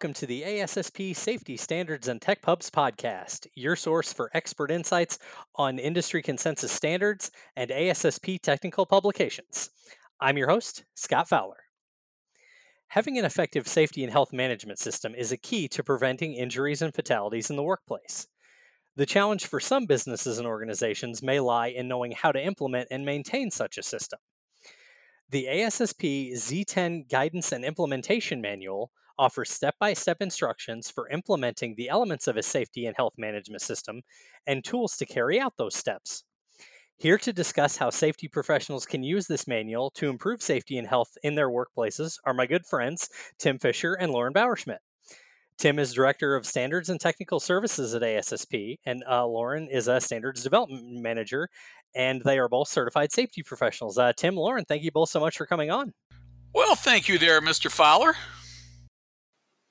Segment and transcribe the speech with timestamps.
[0.00, 5.18] Welcome to the ASSP Safety Standards and Tech Pubs podcast, your source for expert insights
[5.56, 9.68] on industry consensus standards and ASSP technical publications.
[10.18, 11.64] I'm your host, Scott Fowler.
[12.88, 16.94] Having an effective safety and health management system is a key to preventing injuries and
[16.94, 18.26] fatalities in the workplace.
[18.96, 23.04] The challenge for some businesses and organizations may lie in knowing how to implement and
[23.04, 24.18] maintain such a system.
[25.30, 31.88] The ASSP Z10 Guidance and Implementation Manual offers step by step instructions for implementing the
[31.88, 34.02] elements of a safety and health management system
[34.48, 36.24] and tools to carry out those steps.
[36.96, 41.16] Here to discuss how safety professionals can use this manual to improve safety and health
[41.22, 44.78] in their workplaces are my good friends, Tim Fisher and Lauren Bauerschmidt.
[45.60, 50.00] Tim is Director of Standards and Technical Services at ASSP, and uh, Lauren is a
[50.00, 51.50] Standards Development Manager,
[51.94, 53.98] and they are both certified safety professionals.
[53.98, 55.92] Uh, Tim, Lauren, thank you both so much for coming on.
[56.54, 57.70] Well, thank you there, Mr.
[57.70, 58.14] Fowler.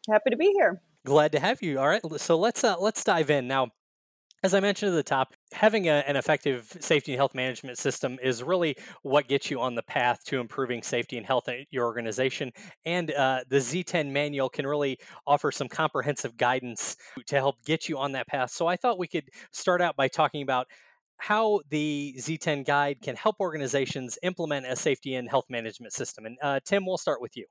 [0.08, 0.80] Happy to be here.
[1.08, 1.80] Glad to have you.
[1.80, 3.70] All right, so let's uh, let's dive in now.
[4.42, 8.18] As I mentioned at the top, having a, an effective safety and health management system
[8.24, 11.86] is really what gets you on the path to improving safety and health at your
[11.86, 12.52] organization.
[12.86, 16.96] And uh, the Z10 manual can really offer some comprehensive guidance
[17.28, 18.52] to help get you on that path.
[18.52, 20.68] So I thought we could start out by talking about
[21.18, 26.26] how the Z10 guide can help organizations implement a safety and health management system.
[26.26, 27.46] And uh, Tim, we'll start with you.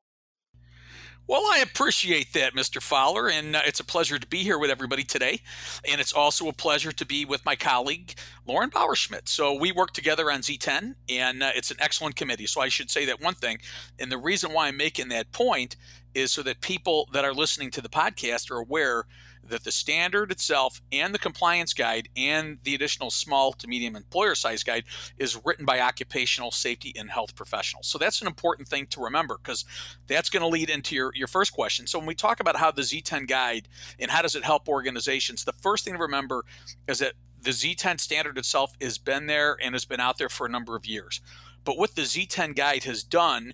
[1.29, 2.81] Well, I appreciate that, Mr.
[2.81, 5.43] Fowler, and uh, it's a pleasure to be here with everybody today.
[5.87, 8.15] And it's also a pleasure to be with my colleague,
[8.47, 9.29] Lauren Bauerschmidt.
[9.29, 12.47] So we work together on Z10, and uh, it's an excellent committee.
[12.47, 13.59] So I should say that one thing.
[13.99, 15.77] And the reason why I'm making that point
[16.15, 19.05] is so that people that are listening to the podcast are aware
[19.49, 24.35] that the standard itself and the compliance guide and the additional small to medium employer
[24.35, 24.85] size guide
[25.19, 27.87] is written by occupational safety and health professionals.
[27.87, 29.65] So that's an important thing to remember because
[30.07, 31.87] that's going to lead into your, your first question.
[31.87, 35.45] So when we talk about how the Z10 guide and how does it help organizations,
[35.45, 36.45] the first thing to remember
[36.87, 40.47] is that the Z10 standard itself has been there and has been out there for
[40.47, 41.21] a number of years.
[41.69, 43.53] But what the Z10 guide has done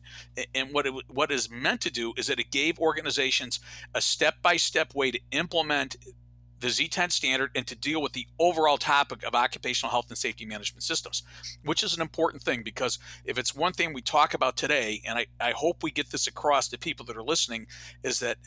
[0.55, 3.59] and what it what is meant to do is that it gave organizations
[3.93, 5.97] a step-by-step way to implement
[6.61, 10.47] the Z10 standard and to deal with the overall topic of occupational health and safety
[10.47, 11.25] management systems,
[11.65, 15.19] which is an important thing because if it's one thing we talk about today, and
[15.19, 17.67] I, I hope we get this across to people that are listening,
[18.05, 18.39] is that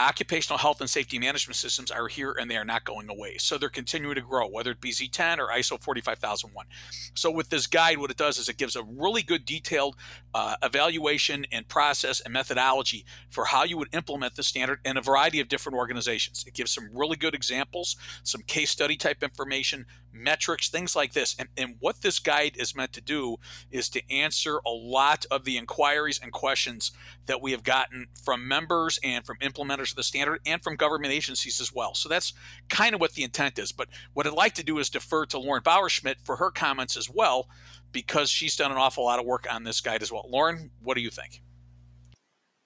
[0.00, 3.36] occupational health and safety management systems are here and they are not going away.
[3.38, 6.66] So they're continuing to grow, whether it be Z10 or ISO 45001.
[7.14, 9.96] So with this guide, what it does is it gives a really good detailed
[10.34, 15.02] uh, evaluation and process and methodology for how you would implement the standard in a
[15.02, 16.44] variety of different organizations.
[16.46, 21.36] It gives some really good examples, some case study type information, metrics, things like this.
[21.38, 23.36] And, and what this guide is meant to do
[23.70, 26.92] is to answer a lot of the inquiries and questions
[27.26, 31.12] that we have gotten from members and from implementers of the standard and from government
[31.12, 31.94] agencies as well.
[31.94, 32.32] So that's
[32.68, 33.72] kind of what the intent is.
[33.72, 37.08] But what I'd like to do is defer to Lauren Bauerschmidt for her comments as
[37.08, 37.48] well,
[37.92, 40.26] because she's done an awful lot of work on this guide as well.
[40.28, 41.42] Lauren, what do you think?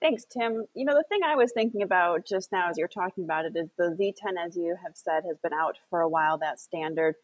[0.05, 0.67] Thanks, Tim.
[0.75, 3.57] You know, the thing I was thinking about just now as you're talking about it
[3.57, 7.15] is the Z10, as you have said, has been out for a while, that standard.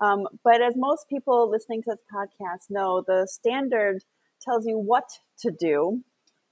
[0.00, 4.04] Um, but as most people listening to this podcast know, the standard
[4.40, 5.08] tells you what
[5.40, 6.02] to do,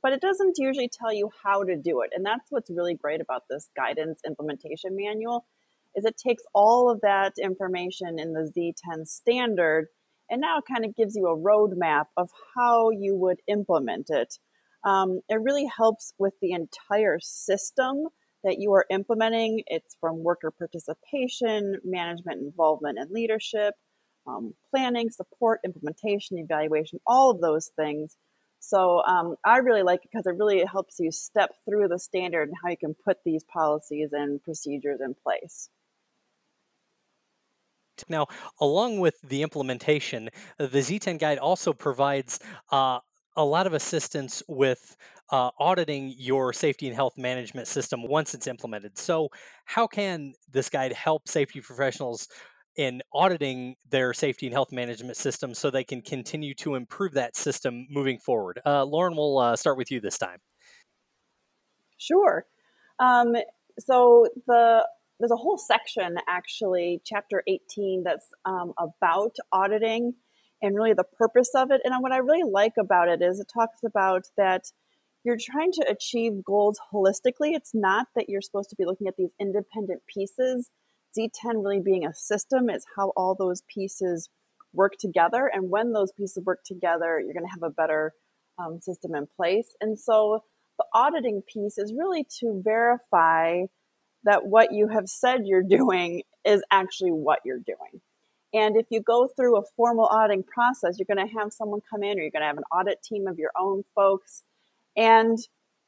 [0.02, 2.10] but it doesn't usually tell you how to do it.
[2.14, 5.46] And that's what's really great about this guidance implementation manual
[5.94, 9.88] is it takes all of that information in the Z10 standard
[10.30, 14.38] and now it kind of gives you a roadmap of how you would implement it.
[14.84, 18.08] Um, it really helps with the entire system
[18.44, 19.62] that you are implementing.
[19.66, 23.74] It's from worker participation, management involvement and leadership,
[24.26, 28.16] um, planning, support, implementation, evaluation, all of those things.
[28.60, 32.48] So um, I really like it because it really helps you step through the standard
[32.48, 35.68] and how you can put these policies and procedures in place.
[38.08, 38.26] Now,
[38.60, 40.28] along with the implementation,
[40.58, 42.40] the Z10 guide also provides
[42.70, 43.00] uh,
[43.36, 44.96] a lot of assistance with
[45.30, 48.96] uh, auditing your safety and health management system once it's implemented.
[48.98, 49.28] So,
[49.64, 52.28] how can this guide help safety professionals
[52.76, 57.36] in auditing their safety and health management system so they can continue to improve that
[57.36, 58.60] system moving forward?
[58.64, 60.38] Uh, Lauren, we'll uh, start with you this time.
[61.98, 62.44] Sure.
[62.98, 63.34] Um,
[63.78, 64.86] so the
[65.18, 70.12] there's a whole section actually, chapter 18, that's um, about auditing
[70.62, 71.80] and really the purpose of it.
[71.84, 74.72] And what I really like about it is it talks about that
[75.24, 77.54] you're trying to achieve goals holistically.
[77.54, 80.70] It's not that you're supposed to be looking at these independent pieces.
[81.18, 84.28] Z10 really being a system is how all those pieces
[84.72, 85.50] work together.
[85.52, 88.12] And when those pieces work together, you're going to have a better
[88.58, 89.74] um, system in place.
[89.80, 90.44] And so
[90.78, 93.62] the auditing piece is really to verify
[94.24, 98.00] that what you have said you're doing is actually what you're doing.
[98.54, 102.02] And if you go through a formal auditing process, you're going to have someone come
[102.02, 104.42] in or you're going to have an audit team of your own folks.
[104.96, 105.38] And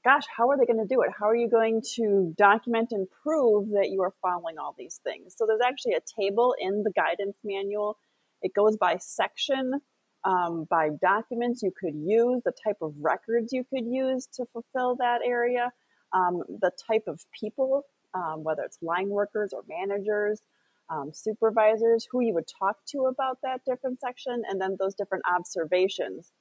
[0.04, 1.10] gosh, how are they going to do it?
[1.18, 5.34] How are you going to document and prove that you are following all these things?
[5.36, 7.98] So there's actually a table in the guidance manual.
[8.42, 9.80] It goes by section,
[10.24, 14.96] um, by documents you could use, the type of records you could use to fulfill
[14.96, 15.72] that area,
[16.12, 17.84] um, the type of people,
[18.14, 20.40] um, whether it's line workers or managers,
[20.90, 25.24] um, supervisors, who you would talk to about that different section, and then those different
[25.26, 26.32] observations.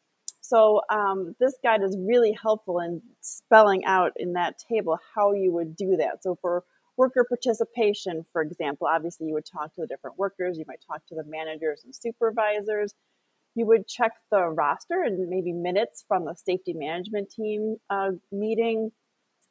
[0.42, 5.52] So um, this guide is really helpful in spelling out in that table how you
[5.52, 6.24] would do that.
[6.24, 6.64] So for
[6.96, 11.06] worker participation, for example, obviously you would talk to the different workers, you might talk
[11.08, 12.94] to the managers and supervisors.
[13.56, 18.92] You would check the roster and maybe minutes from the safety management team uh, meeting,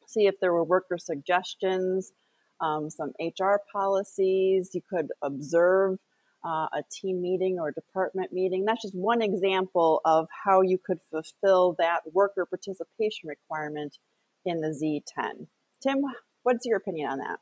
[0.06, 2.12] see if there were worker suggestions,
[2.60, 4.70] um, some HR policies.
[4.74, 5.98] You could observe
[6.44, 8.64] uh, a team meeting or a department meeting.
[8.64, 13.98] That's just one example of how you could fulfill that worker participation requirement
[14.44, 15.48] in the Z10.
[15.82, 16.02] Tim,
[16.44, 17.40] what's your opinion on that?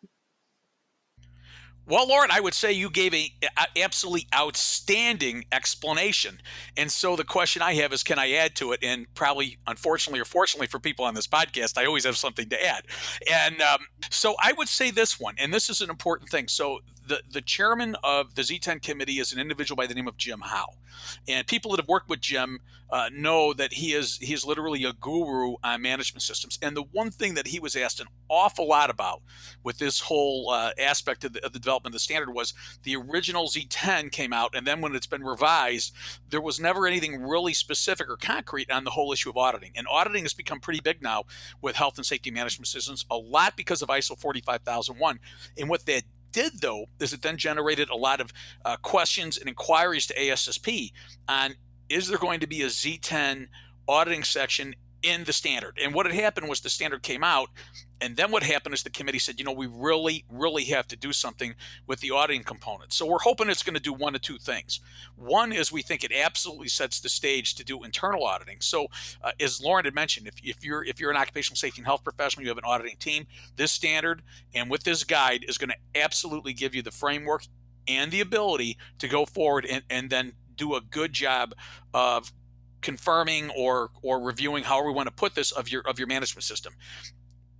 [1.86, 3.30] Well, Lauren, I would say you gave a,
[3.76, 6.40] absolutely outstanding explanation.
[6.76, 8.80] And so the question I have is, can I add to it?
[8.82, 12.66] And probably, unfortunately or fortunately for people on this podcast, I always have something to
[12.66, 12.84] add.
[13.30, 16.48] And um, so I would say this one, and this is an important thing.
[16.48, 20.16] So the, the chairman of the Z10 committee is an individual by the name of
[20.16, 20.74] Jim Howe.
[21.28, 22.60] And people that have worked with Jim
[22.90, 26.58] uh, know that he is he is literally a guru on management systems.
[26.62, 29.22] And the one thing that he was asked an awful lot about
[29.62, 32.94] with this whole uh, aspect of the, of the, development of the standard was the
[32.96, 35.94] original Z10 came out, and then when it's been revised,
[36.28, 39.72] there was never anything really specific or concrete on the whole issue of auditing.
[39.74, 41.24] And auditing has become pretty big now
[41.60, 45.18] with health and safety management systems, a lot because of ISO 45001.
[45.58, 46.04] And what that
[46.34, 48.32] did, though, is it then generated a lot of
[48.64, 50.92] uh, questions and inquiries to ASSP
[51.28, 51.54] on
[51.88, 53.46] is there going to be a Z10
[53.86, 55.78] auditing section in the standard?
[55.82, 57.50] And what had happened was the standard came out,
[58.00, 60.96] and then what happened is the committee said, you know, we really, really have to
[60.96, 61.54] do something
[61.86, 62.92] with the auditing component.
[62.92, 64.80] So we're hoping it's going to do one of two things.
[65.16, 68.58] One is we think it absolutely sets the stage to do internal auditing.
[68.60, 68.88] So
[69.22, 72.02] uh, as Lauren had mentioned, if, if you're if you're an occupational safety and health
[72.02, 74.22] professional, you have an auditing team, this standard
[74.54, 77.44] and with this guide is going to absolutely give you the framework
[77.86, 81.54] and the ability to go forward and, and then do a good job
[81.92, 82.32] of
[82.84, 86.44] confirming or or reviewing however we want to put this of your of your management
[86.44, 86.74] system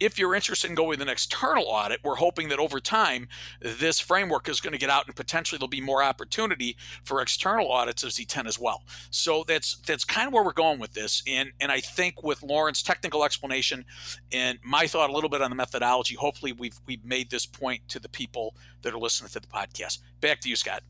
[0.00, 3.28] if you're interested in going with an external audit, we're hoping that over time,
[3.60, 7.70] this framework is going to get out and potentially there'll be more opportunity for external
[7.70, 8.82] audits of Z10 as well.
[9.10, 11.22] So that's that's kind of where we're going with this.
[11.26, 13.84] And and I think with Lauren's technical explanation
[14.32, 17.88] and my thought a little bit on the methodology, hopefully we've we've made this point
[17.88, 19.98] to the people that are listening to the podcast.
[20.20, 20.82] Back to you, Scott.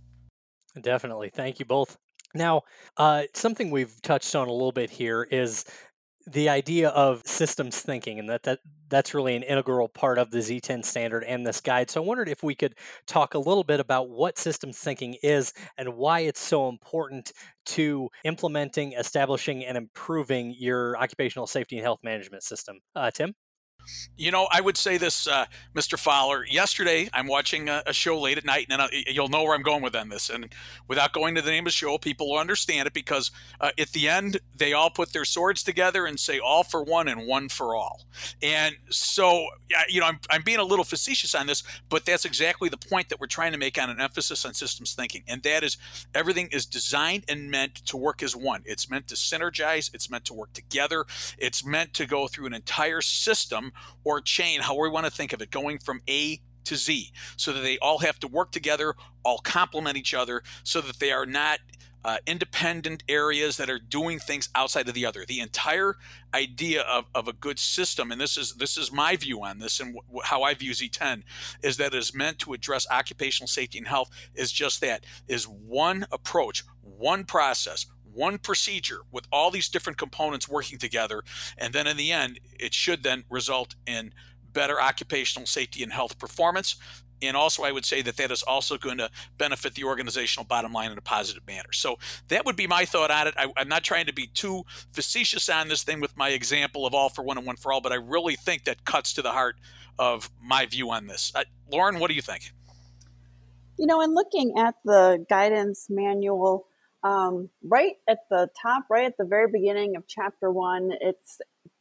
[0.81, 1.31] Definitely.
[1.31, 1.99] Thank you both.
[2.35, 2.63] Now,
[2.97, 5.65] uh, something we've touched on a little bit here is
[6.27, 10.39] the idea of systems thinking and that, that that's really an integral part of the
[10.39, 11.91] Z10 standard and this guide.
[11.91, 12.75] So I wondered if we could
[13.07, 17.33] talk a little bit about what systems thinking is and why it's so important
[17.67, 22.79] to implementing, establishing, and improving your occupational safety and health management system.
[22.95, 23.35] Uh, Tim?
[24.17, 25.99] You know, I would say this, uh, Mr.
[25.99, 26.45] Fowler.
[26.47, 29.63] Yesterday, I'm watching a, a, show late at night, and I, you'll know where I'm
[29.63, 30.31] going with this.
[30.31, 30.49] And
[30.89, 33.89] without going to the name of the show, people will understand it because uh, at
[33.91, 37.49] the end, they all put their swords together and say all for one and one
[37.49, 38.07] for all.
[38.43, 39.47] And so,
[39.89, 43.09] you know, I'm, I'm being a little facetious on this, but that's exactly the point
[43.09, 45.23] that we're trying to make on an emphasis on systems thinking.
[45.29, 45.77] And that is
[46.15, 48.63] everything is designed and meant to work as one.
[48.65, 51.05] It's meant to synergize, it's meant to work together,
[51.39, 53.73] it's meant to go through an entire system
[54.05, 57.53] or chain, however we want to think of it, going from A to Z, so
[57.53, 61.27] that they all have to work together, all complement each other, so that they are
[61.27, 61.59] not
[62.05, 65.25] uh, independent areas that are doing things outside of the other.
[65.27, 65.97] The entire
[66.35, 69.81] idea of, of a good system, and this is this is my view on this
[69.81, 71.23] and w- how I view Z10,
[71.63, 74.11] is that it is meant to address occupational safety and health.
[74.35, 80.49] Is just that is one approach, one process, one procedure with all these different components
[80.49, 81.23] working together.
[81.59, 84.13] And then in the end, it should then result in
[84.53, 86.77] better occupational safety and health performance.
[87.23, 90.73] And also, I would say that that is also going to benefit the organizational bottom
[90.73, 91.73] line in a positive manner.
[91.73, 93.35] So, that would be my thought on it.
[93.37, 96.95] I, am not trying to be too facetious on this thing with my example of
[96.95, 99.31] all for one and one for all, but I really think that cuts to the
[99.31, 99.57] heart
[99.99, 101.33] of my view on this.
[101.35, 102.53] Uh, Lauren, what do you think?
[103.79, 106.67] You know, in looking at the guidance manual,
[107.05, 111.39] um, right at the top, right at the very beginning of chapter one, it's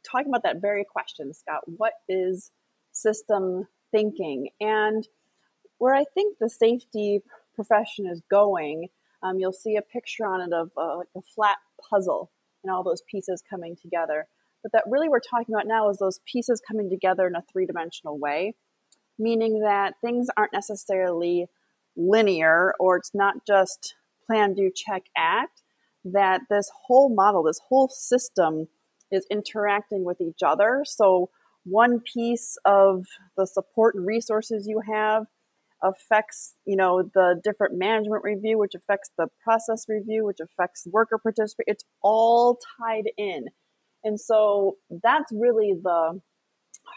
[0.08, 1.62] talking about that very question, Scott.
[1.64, 2.50] What is
[2.92, 4.50] system thinking?
[4.60, 5.08] And
[5.78, 7.22] where I think the safety
[7.54, 8.88] profession is going,
[9.22, 11.56] um, you'll see a picture on it of uh, like a flat
[11.90, 12.30] puzzle
[12.62, 14.26] and all those pieces coming together.
[14.62, 17.64] But that really we're talking about now is those pieces coming together in a three
[17.64, 18.54] dimensional way,
[19.18, 21.46] meaning that things aren't necessarily
[21.96, 23.94] linear or it's not just
[24.26, 25.62] plan, do, check, act,
[26.04, 28.68] that this whole model, this whole system
[29.10, 30.82] is interacting with each other.
[30.84, 31.30] So
[31.64, 35.24] one piece of the support and resources you have
[35.82, 41.18] affects you know the different management review which affects the process review which affects worker
[41.18, 43.46] participation it's all tied in
[44.02, 46.20] and so that's really the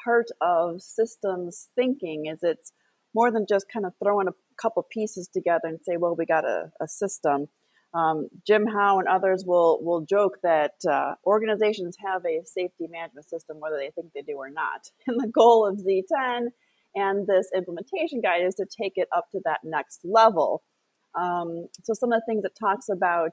[0.06, 2.72] heart of systems thinking is it's
[3.14, 4.32] more than just kind of throwing a
[4.62, 7.48] couple pieces together and say well we got a, a system
[7.94, 13.30] um, Jim Howe and others will will joke that uh, organizations have a safety management
[13.30, 14.90] system, whether they think they do or not.
[15.08, 16.48] And the goal of Z10
[16.96, 20.64] and this implementation guide is to take it up to that next level.
[21.16, 23.32] Um, so some of the things it talks about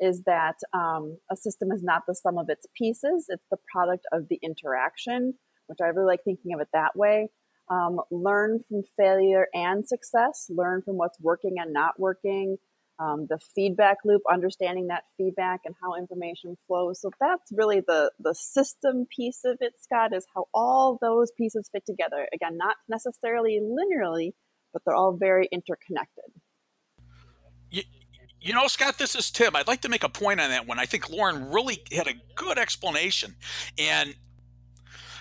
[0.00, 4.06] is that um, a system is not the sum of its pieces; it's the product
[4.12, 5.34] of the interaction,
[5.66, 7.30] which I really like thinking of it that way.
[7.70, 10.50] Um, learn from failure and success.
[10.50, 12.56] Learn from what's working and not working
[12.98, 17.00] um, the feedback loop, understanding that feedback and how information flows.
[17.00, 21.68] So that's really the the system piece of it, Scott, is how all those pieces
[21.72, 22.26] fit together.
[22.32, 24.32] Again, not necessarily linearly,
[24.72, 26.24] but they're all very interconnected.
[27.70, 27.82] You,
[28.40, 29.54] you know, Scott, this is Tim.
[29.54, 30.78] I'd like to make a point on that one.
[30.78, 33.36] I think Lauren really had a good explanation.
[33.78, 34.14] And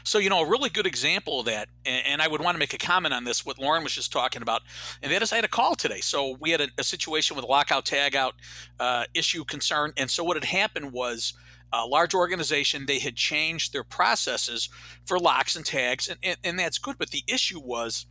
[0.08, 2.74] so, you know, a really good example of that, and I would want to make
[2.74, 4.62] a comment on this, what Lauren was just talking about,
[5.02, 6.00] and that is I had a call today.
[6.00, 8.32] So we had a, a situation with lockout tagout
[8.80, 9.94] uh, issue concern.
[9.98, 11.34] And so what had happened was,
[11.74, 14.70] a large organization, they had changed their processes
[15.06, 16.98] for locks and tags, and, and, and that's good.
[16.98, 18.06] But the issue was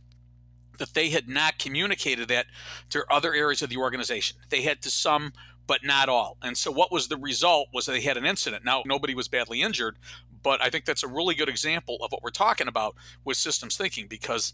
[0.77, 2.45] that they had not communicated that
[2.91, 4.37] to other areas of the organization.
[4.49, 5.33] They had to some
[5.65, 6.37] but not all.
[6.41, 8.63] And so what was the result was they had an incident.
[8.63, 9.97] Now nobody was badly injured,
[10.43, 13.77] but I think that's a really good example of what we're talking about with systems
[13.77, 14.53] thinking because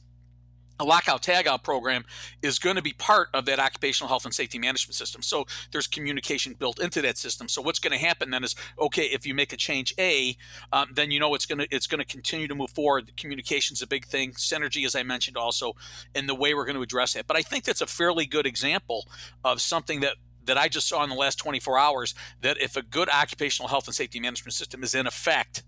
[0.80, 2.04] a lockout tagout program
[2.42, 5.22] is going to be part of that occupational health and safety management system.
[5.22, 7.48] So there's communication built into that system.
[7.48, 10.36] So what's going to happen then is okay if you make a change A,
[10.72, 13.16] um, then you know it's going to it's going to continue to move forward.
[13.18, 14.32] Communication is a big thing.
[14.34, 15.74] Synergy, as I mentioned, also,
[16.16, 17.28] in the way we're going to address that.
[17.28, 19.08] But I think that's a fairly good example
[19.44, 22.16] of something that that I just saw in the last 24 hours.
[22.42, 25.64] That if a good occupational health and safety management system is in effect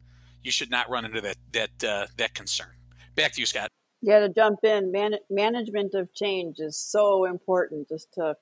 [0.46, 2.68] you should not run into that that uh, that concern.
[3.16, 3.70] Back to you, Scott.
[4.02, 7.90] Yeah, to jump in, man- management of change is so important.
[7.90, 8.36] Just to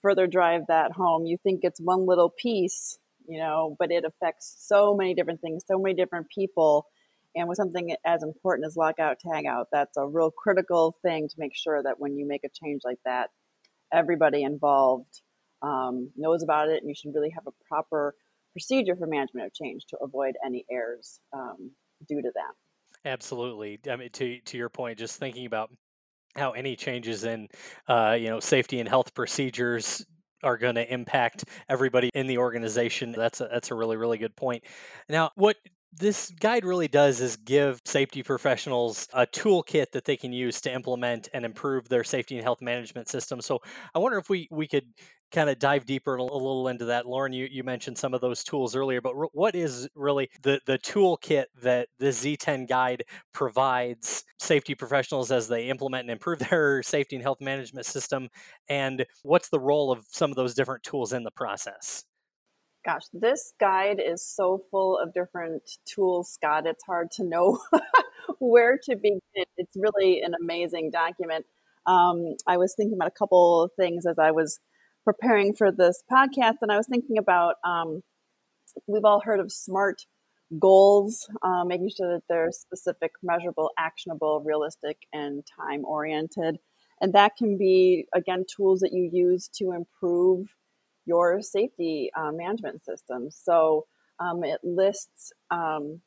[0.00, 4.54] further drive that home, you think it's one little piece, you know, but it affects
[4.60, 6.86] so many different things, so many different people.
[7.34, 11.54] And with something as important as lockout tagout, that's a real critical thing to make
[11.54, 13.30] sure that when you make a change like that,
[13.92, 15.22] everybody involved
[15.62, 18.14] um, knows about it, and you should really have a proper
[18.58, 21.70] procedure for management of change to avoid any errors um,
[22.08, 23.08] due to that.
[23.08, 23.78] Absolutely.
[23.88, 25.70] I mean, to to your point, just thinking about
[26.34, 27.48] how any changes in,
[27.86, 30.04] uh, you know, safety and health procedures
[30.42, 33.12] are going to impact everybody in the organization.
[33.12, 34.64] That's a, that's a really really good point.
[35.08, 35.56] Now, what
[35.92, 40.72] this guide really does is give safety professionals a toolkit that they can use to
[40.72, 43.40] implement and improve their safety and health management system.
[43.40, 43.60] So
[43.94, 44.84] I wonder if we we could
[45.30, 47.06] kind of dive deeper a little into that.
[47.06, 50.78] Lauren, you, you mentioned some of those tools earlier, but what is really the, the
[50.78, 57.16] toolkit that the Z10 guide provides safety professionals as they implement and improve their safety
[57.16, 58.28] and health management system?
[58.68, 62.04] And what's the role of some of those different tools in the process?
[62.84, 66.66] Gosh, this guide is so full of different tools, Scott.
[66.66, 67.58] It's hard to know
[68.38, 69.20] where to begin.
[69.56, 71.44] It's really an amazing document.
[71.86, 74.60] Um, I was thinking about a couple of things as I was
[75.04, 78.02] preparing for this podcast, and I was thinking about um,
[78.86, 80.06] we've all heard of SMART
[80.58, 86.58] goals, uh, making sure that they're specific, measurable, actionable, realistic, and time oriented.
[87.00, 90.54] And that can be, again, tools that you use to improve
[91.08, 93.30] your safety uh, management system.
[93.30, 93.86] So
[94.20, 96.00] um, it lists um,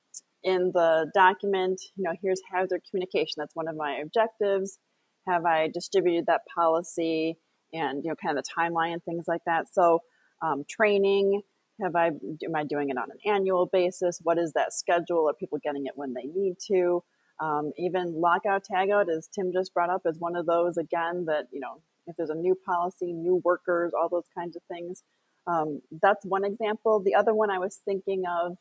[0.43, 3.35] in the document, you know, here's hazard communication.
[3.37, 4.79] That's one of my objectives.
[5.27, 7.37] Have I distributed that policy
[7.73, 9.73] and, you know, kind of the timeline and things like that.
[9.73, 9.99] So
[10.41, 11.41] um, training,
[11.81, 14.19] have I, am I doing it on an annual basis?
[14.23, 15.29] What is that schedule?
[15.29, 17.03] Are people getting it when they need to?
[17.41, 21.47] Um, even lockout tagout, as Tim just brought up, is one of those again that
[21.51, 25.03] you know if there's a new policy, new workers, all those kinds of things.
[25.47, 27.01] Um, that's one example.
[27.03, 28.57] The other one I was thinking of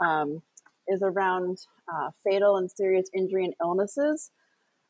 [0.00, 0.42] um,
[0.88, 1.58] is around
[1.92, 4.30] uh, fatal and serious injury and illnesses.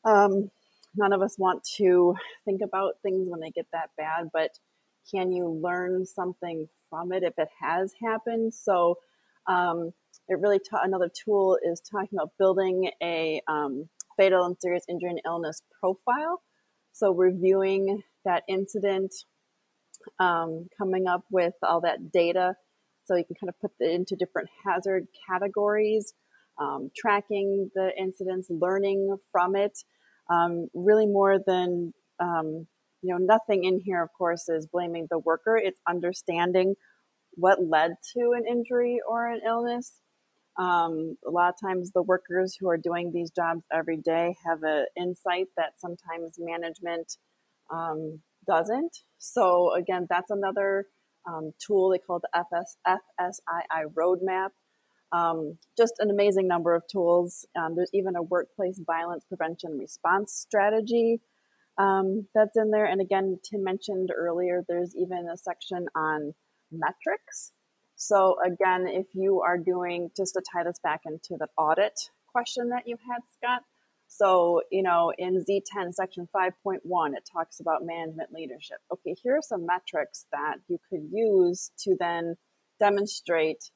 [0.05, 0.51] Um,
[0.95, 4.51] none of us want to think about things when they get that bad, but
[5.13, 8.53] can you learn something from it if it has happened?
[8.53, 8.99] So,
[9.47, 9.91] um,
[10.29, 15.09] it really ta- another tool is talking about building a um, fatal and serious injury
[15.09, 16.41] and illness profile.
[16.93, 19.13] So, reviewing that incident,
[20.19, 22.55] um, coming up with all that data
[23.05, 26.13] so you can kind of put it into different hazard categories,
[26.59, 29.77] um, tracking the incidents, learning from it.
[30.29, 32.67] Um, really, more than um,
[33.03, 35.57] you know, nothing in here, of course, is blaming the worker.
[35.57, 36.75] It's understanding
[37.33, 39.99] what led to an injury or an illness.
[40.57, 44.61] Um, a lot of times, the workers who are doing these jobs every day have
[44.63, 47.17] an insight that sometimes management
[47.71, 48.97] um, doesn't.
[49.17, 50.85] So, again, that's another
[51.27, 51.89] um, tool.
[51.89, 54.49] They call the FS, FSII roadmap.
[55.11, 57.45] Um, just an amazing number of tools.
[57.55, 61.21] Um, there's even a workplace violence prevention response strategy
[61.77, 62.85] um, that's in there.
[62.85, 66.33] And again, Tim mentioned earlier, there's even a section on
[66.71, 67.51] metrics.
[67.95, 72.69] So again, if you are doing, just to tie this back into the audit question
[72.69, 73.63] that you had, Scott,
[74.07, 76.77] so, you know, in Z10 section 5.1,
[77.15, 78.77] it talks about management leadership.
[78.91, 82.35] Okay, here are some metrics that you could use to then
[82.79, 83.71] demonstrate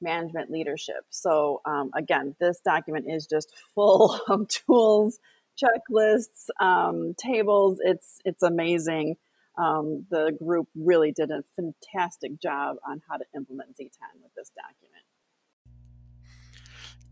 [0.00, 1.04] management leadership.
[1.10, 5.18] So, um, again, this document is just full of tools,
[5.62, 7.78] checklists, um, tables.
[7.82, 9.16] It's it's amazing.
[9.58, 14.50] Um, the group really did a fantastic job on how to implement Z10 with this
[14.56, 15.04] document.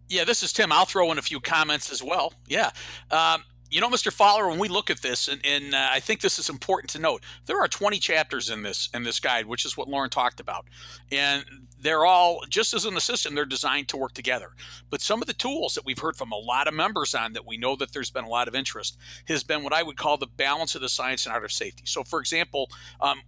[0.09, 0.73] Yeah, this is Tim.
[0.73, 2.33] I'll throw in a few comments as well.
[2.49, 2.71] Yeah.
[3.11, 4.13] Um, you know, Mr.
[4.13, 6.99] Fowler, when we look at this, and, and uh, I think this is important to
[6.99, 10.41] note, there are 20 chapters in this in this guide, which is what Lauren talked
[10.41, 10.67] about,
[11.13, 11.45] and
[11.81, 14.51] they're all just as in the system, they're designed to work together.
[14.91, 17.47] But some of the tools that we've heard from a lot of members on that
[17.47, 20.17] we know that there's been a lot of interest has been what I would call
[20.17, 21.85] the balance of the science and art of safety.
[21.87, 23.23] So, for example, um,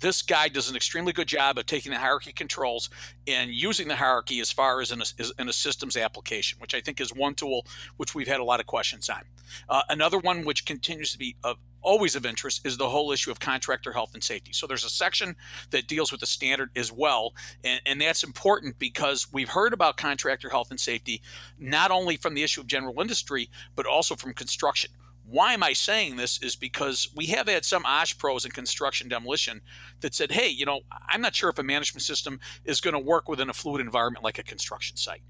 [0.00, 2.90] this guide does an extremely good job of taking the hierarchy controls
[3.26, 6.74] and using the hierarchy as far as in a, as in a systems application, which
[6.74, 9.22] I think is one tool which we've had a lot of questions on.
[9.68, 13.30] Uh, another one which continues to be of always of interest is the whole issue
[13.30, 14.52] of contractor health and safety.
[14.52, 15.36] So there's a section
[15.70, 17.32] that deals with the standard as well,
[17.62, 21.22] and, and that's important because we've heard about contractor health and safety
[21.58, 24.90] not only from the issue of general industry but also from construction
[25.28, 26.40] why am I saying this?
[26.42, 29.60] Is because we have had some OSH pros in construction demolition
[30.00, 33.00] that said, hey, you know, I'm not sure if a management system is going to
[33.00, 35.22] work within a fluid environment like a construction site.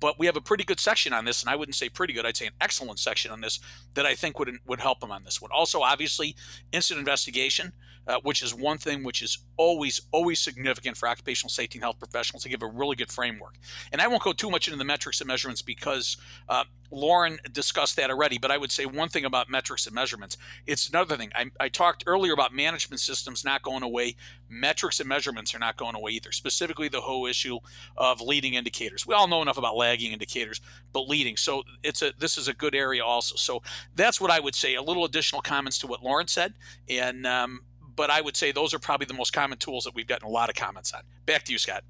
[0.00, 2.26] But we have a pretty good section on this, and I wouldn't say pretty good,
[2.26, 3.60] I'd say an excellent section on this
[3.94, 5.50] that I think would, would help them on this one.
[5.52, 6.34] Also, obviously,
[6.72, 7.72] incident investigation
[8.06, 11.98] uh, which is one thing which is always, always significant for occupational safety and health
[11.98, 13.54] professionals to give a really good framework.
[13.92, 16.16] And I won't go too much into the metrics and measurements because
[16.48, 20.36] uh, Lauren discussed that already, but I would say one thing about metrics and measurements.
[20.66, 21.30] It's another thing.
[21.34, 24.16] I, I talked earlier about management systems not going away.
[24.48, 27.58] Metrics and measurements are not going away either, specifically the whole issue
[27.96, 29.06] of leading indicators.
[29.06, 30.60] We all know enough about lagging indicators,
[30.92, 31.36] but leading.
[31.36, 33.36] So it's a this is a good area also.
[33.36, 33.62] So
[33.96, 34.74] that's what I would say.
[34.76, 36.54] A little additional comments to what Lauren said.
[36.88, 37.60] And um,
[37.96, 40.30] but I would say those are probably the most common tools that we've gotten a
[40.30, 41.02] lot of comments on.
[41.26, 41.84] Back to you, Scott.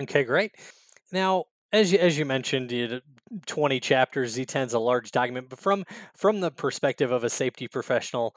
[0.00, 0.52] Okay, great.
[1.12, 3.02] Now, as you, as you mentioned,
[3.46, 5.84] 20 chapters, Z10 is a large document, but from
[6.16, 8.34] from the perspective of a safety professional,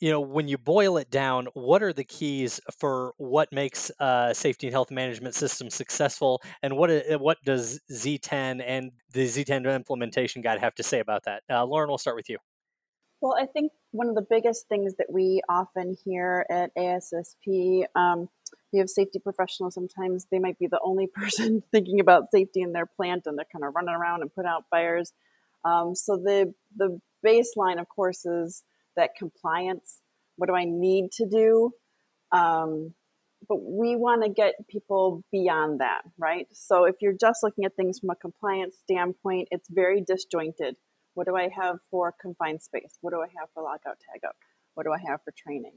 [0.00, 4.32] you know, when you boil it down, what are the keys for what makes a
[4.32, 10.42] safety and health management system successful, and what what does Z10 and the Z10 implementation
[10.42, 11.42] guide have to say about that?
[11.50, 12.38] Uh, Lauren, we'll start with you.
[13.20, 18.28] Well, I think one of the biggest things that we often hear at ASSP, um,
[18.72, 19.74] we have safety professionals.
[19.74, 23.46] Sometimes they might be the only person thinking about safety in their plant, and they're
[23.52, 25.12] kind of running around and put out fires.
[25.64, 28.62] Um, so the the baseline, of course, is
[28.96, 30.00] that compliance.
[30.36, 31.72] What do I need to do?
[32.30, 32.94] Um,
[33.48, 36.46] but we want to get people beyond that, right?
[36.52, 40.76] So if you're just looking at things from a compliance standpoint, it's very disjointed
[41.18, 42.96] what do I have for confined space?
[43.00, 44.36] What do I have for lockout tagout?
[44.74, 45.72] What do I have for training?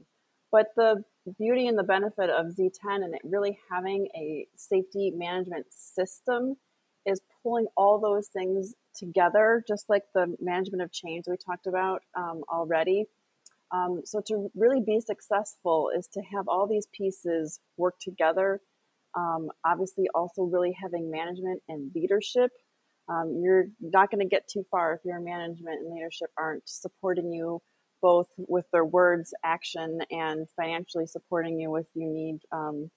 [0.52, 1.02] But the
[1.36, 6.58] beauty and the benefit of Z10 and it really having a safety management system
[7.06, 12.02] is pulling all those things together, just like the management of change we talked about
[12.16, 13.06] um, already.
[13.72, 18.60] Um, so to really be successful is to have all these pieces work together.
[19.16, 22.52] Um, obviously, also really having management and leadership
[23.08, 27.32] um, you're not going to get too far if your management and leadership aren't supporting
[27.32, 27.60] you
[28.00, 32.90] both with their words, action, and financially supporting you with you need um,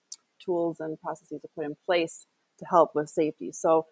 [0.43, 2.25] tools and processes to put in place
[2.59, 3.51] to help with safety.
[3.51, 3.85] So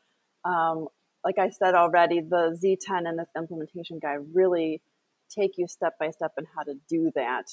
[0.46, 0.88] Um,
[1.24, 4.82] like I said already, the Z10 and this implementation guide really
[5.30, 7.46] take you step by step in how to do that.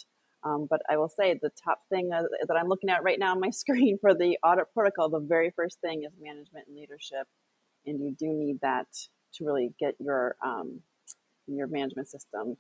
[0.43, 3.41] Um, but I will say the top thing that I'm looking at right now on
[3.41, 7.27] my screen for the audit protocol, the very first thing is management and leadership,
[7.87, 8.87] and you do need that
[9.35, 10.81] to really get your um,
[11.47, 12.57] your management system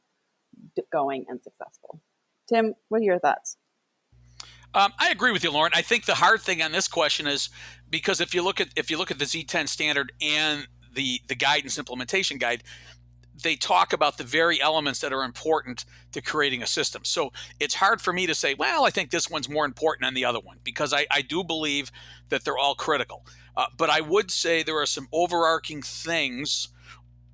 [0.92, 2.00] going and successful.
[2.48, 3.56] Tim, what are your thoughts?
[4.72, 5.72] Um, I agree with you, Lauren.
[5.74, 7.50] I think the hard thing on this question is
[7.88, 11.35] because if you look at if you look at the Z10 standard and the the
[11.35, 12.62] guidance implementation guide,
[13.40, 17.05] they talk about the very elements that are important to creating a system.
[17.05, 20.14] So it's hard for me to say, well, I think this one's more important than
[20.14, 21.90] the other one because I, I do believe
[22.29, 23.26] that they're all critical.
[23.57, 26.68] Uh, but I would say there are some overarching things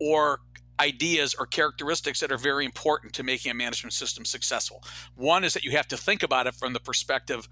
[0.00, 0.40] or
[0.78, 4.82] ideas or characteristics that are very important to making a management system successful.
[5.14, 7.48] One is that you have to think about it from the perspective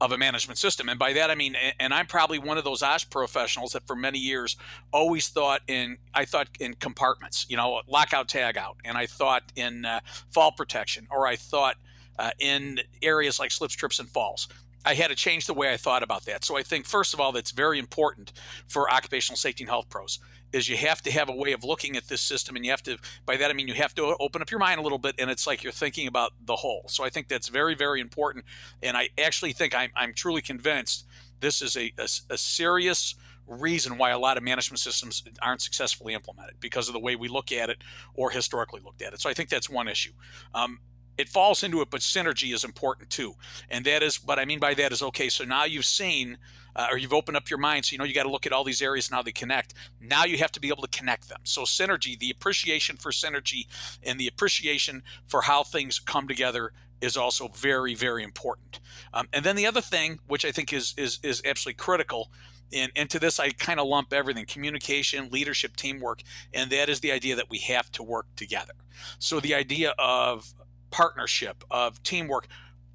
[0.00, 0.88] of a management system.
[0.88, 3.96] And by that I mean, and I'm probably one of those OSH professionals that for
[3.96, 4.56] many years
[4.92, 9.44] always thought in, I thought in compartments, you know, lockout, tag out, and I thought
[9.56, 11.76] in uh, fall protection, or I thought
[12.18, 14.48] uh, in areas like slips, trips, and falls.
[14.84, 16.44] I had to change the way I thought about that.
[16.44, 18.32] So I think, first of all, that's very important
[18.68, 20.20] for occupational safety and health pros
[20.56, 22.82] is you have to have a way of looking at this system and you have
[22.82, 25.14] to by that i mean you have to open up your mind a little bit
[25.18, 26.84] and it's like you're thinking about the whole.
[26.88, 28.44] So i think that's very very important
[28.82, 31.06] and i actually think i'm, I'm truly convinced
[31.40, 33.14] this is a, a, a serious
[33.46, 37.28] reason why a lot of management systems aren't successfully implemented because of the way we
[37.28, 37.78] look at it
[38.14, 39.20] or historically looked at it.
[39.20, 40.12] So i think that's one issue.
[40.54, 40.80] Um,
[41.18, 43.34] it falls into it, but synergy is important too.
[43.70, 45.28] And that is what I mean by that is okay.
[45.28, 46.38] So now you've seen,
[46.74, 47.86] uh, or you've opened up your mind.
[47.86, 49.74] So you know you got to look at all these areas and how they connect.
[50.00, 51.40] Now you have to be able to connect them.
[51.44, 53.66] So synergy, the appreciation for synergy,
[54.02, 58.80] and the appreciation for how things come together is also very very important.
[59.12, 62.30] Um, and then the other thing, which I think is is is absolutely critical.
[62.72, 66.98] And, and to this, I kind of lump everything communication, leadership, teamwork, and that is
[66.98, 68.72] the idea that we have to work together.
[69.20, 70.52] So, the idea of
[70.96, 72.48] partnership, of teamwork,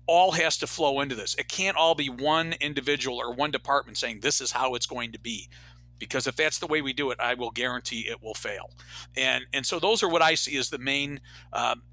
[0.07, 1.35] all has to flow into this.
[1.35, 5.11] It can't all be one individual or one department saying this is how it's going
[5.11, 5.49] to be.
[5.99, 8.71] Because if that's the way we do it, I will guarantee it will fail.
[9.15, 11.21] And and so those are what I see as the main
[11.53, 11.83] um,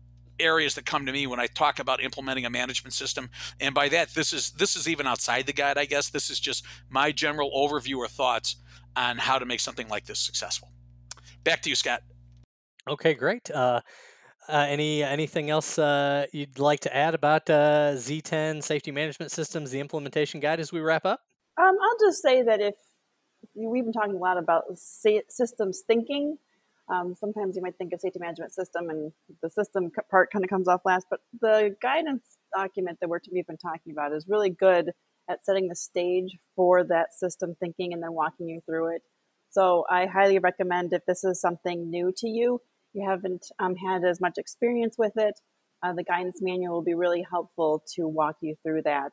[0.40, 3.28] areas that come to me when I talk about implementing a management system.
[3.60, 6.08] And by that, this is this is even outside the guide, I guess.
[6.08, 8.56] This is just my general overview or thoughts
[8.96, 10.70] on how to make something like this successful.
[11.44, 12.00] Back to you, Scott.
[12.88, 13.50] Okay, great.
[13.50, 13.82] Uh,
[14.48, 19.70] uh, any anything else uh, you'd like to add about uh, Z10 safety management systems,
[19.70, 21.20] the implementation guide, as we wrap up?
[21.60, 22.74] Um, I'll just say that if
[23.54, 26.38] we've been talking a lot about systems thinking,
[26.88, 30.48] um, sometimes you might think of safety management system and the system part kind of
[30.48, 32.22] comes off last, but the guidance
[32.56, 34.92] document that we're, we've been talking about is really good
[35.28, 39.02] at setting the stage for that system thinking and then walking you through it.
[39.50, 42.60] So I highly recommend if this is something new to you,
[42.92, 45.34] you haven't um, had as much experience with it,
[45.82, 49.12] uh, the guidance manual will be really helpful to walk you through that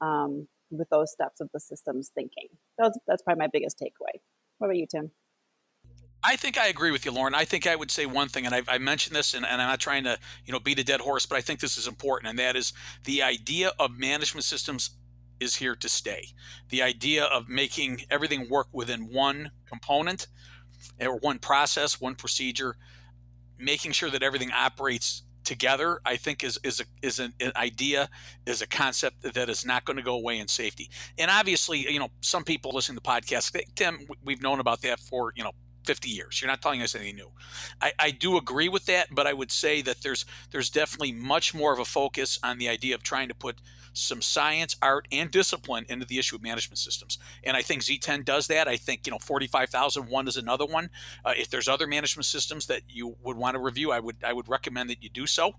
[0.00, 2.48] um, with those steps of the systems thinking.
[2.78, 4.20] That's, that's probably my biggest takeaway.
[4.58, 5.10] What about you, Tim?
[6.26, 7.34] I think I agree with you, Lauren.
[7.34, 9.68] I think I would say one thing, and I, I mentioned this, and, and, I'm
[9.68, 12.30] not trying to, you know, beat a dead horse, but I think this is important,
[12.30, 12.72] and that is
[13.04, 14.90] the idea of management systems
[15.38, 16.28] is here to stay.
[16.70, 20.28] The idea of making everything work within one component
[20.98, 22.76] or one process, one procedure,
[23.64, 28.08] making sure that everything operates together i think is is a, is an, an, idea
[28.46, 30.88] is a concept that is not going to go away in safety.
[31.18, 35.00] And obviously you know some people listen to the podcast tim we've known about that
[35.00, 35.52] for you know
[35.84, 36.40] 50 years.
[36.40, 37.30] You're not telling us anything new.
[37.80, 41.54] I, I do agree with that, but I would say that there's there's definitely much
[41.54, 43.60] more of a focus on the idea of trying to put
[43.94, 47.18] some science, art, and discipline into the issue of management systems.
[47.44, 48.68] And I think Z10 does that.
[48.68, 50.90] I think you know 45,001 is another one.
[51.24, 54.32] Uh, if there's other management systems that you would want to review, I would I
[54.32, 55.54] would recommend that you do so.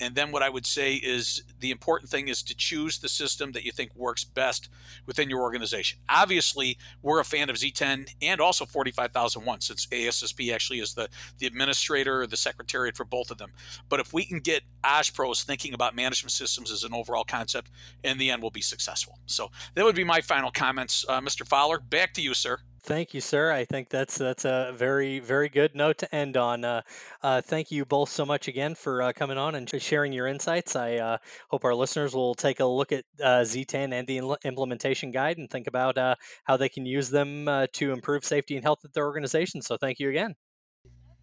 [0.00, 3.52] And then what I would say is the important thing is to choose the system
[3.52, 4.68] that you think works best
[5.06, 5.98] within your organization.
[6.08, 11.46] Obviously, we're a fan of Z10 and also 45,001 since ASSP actually is the, the
[11.46, 13.52] administrator or the secretariat for both of them.
[13.88, 17.70] But if we can get OSH pros thinking about management systems as an overall concept,
[18.02, 19.18] in the end, we'll be successful.
[19.26, 21.04] So that would be my final comments.
[21.08, 21.46] Uh, Mr.
[21.46, 22.58] Fowler, back to you, sir.
[22.82, 23.52] Thank you, sir.
[23.52, 26.64] I think that's that's a very very good note to end on.
[26.64, 26.82] Uh,
[27.22, 30.76] uh, thank you both so much again for uh, coming on and sharing your insights.
[30.76, 31.18] I uh,
[31.50, 35.50] hope our listeners will take a look at uh, Z10 and the implementation guide and
[35.50, 36.14] think about uh,
[36.44, 39.60] how they can use them to improve safety and health at their organization.
[39.60, 40.34] So thank you again.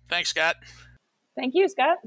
[0.10, 0.58] Thanks, Scott.
[1.36, 1.98] Thank you, Scott.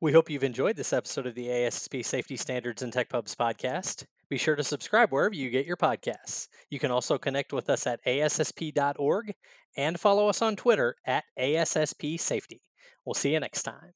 [0.00, 4.04] We hope you've enjoyed this episode of the ASSP Safety Standards and Tech Pubs podcast.
[4.30, 6.48] Be sure to subscribe wherever you get your podcasts.
[6.70, 9.34] You can also connect with us at ASSP.org
[9.76, 12.60] and follow us on Twitter at ASSP Safety.
[13.04, 13.92] We'll see you next time.